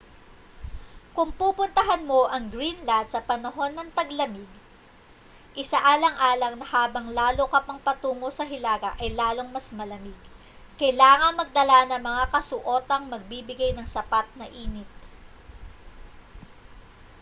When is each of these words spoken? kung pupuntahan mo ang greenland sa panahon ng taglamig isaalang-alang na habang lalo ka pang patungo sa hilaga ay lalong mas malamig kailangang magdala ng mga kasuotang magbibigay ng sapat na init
kung 1.15 1.29
pupuntahan 1.39 2.01
mo 2.09 2.21
ang 2.27 2.45
greenland 2.53 3.05
sa 3.11 3.21
panahon 3.29 3.69
ng 3.75 3.85
taglamig 3.97 4.49
isaalang-alang 5.61 6.55
na 6.57 6.65
habang 6.75 7.07
lalo 7.19 7.43
ka 7.53 7.59
pang 7.67 7.77
patungo 7.87 8.29
sa 8.33 8.41
hilaga 8.51 8.89
ay 9.03 9.09
lalong 9.21 9.49
mas 9.55 9.67
malamig 9.79 10.17
kailangang 10.81 11.37
magdala 11.41 11.79
ng 11.85 12.01
mga 12.09 12.23
kasuotang 12.35 13.05
magbibigay 13.13 13.71
ng 13.77 13.85
sapat 13.95 14.25
na 14.41 14.47
init 14.63 14.89